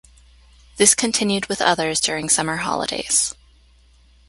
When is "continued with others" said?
0.95-1.99